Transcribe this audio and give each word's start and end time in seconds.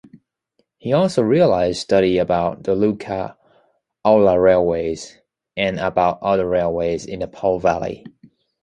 He 0.79 0.93
also 0.93 1.21
realized 1.21 1.79
studies 1.79 2.19
about 2.21 2.63
the 2.63 2.73
Lucca-Aulla 2.73 4.39
railway, 4.39 4.95
and 5.55 5.79
about 5.79 6.23
other 6.23 6.49
railways 6.49 7.05
in 7.05 7.19
the 7.19 7.27
Po 7.27 7.59
Valley. 7.59 8.05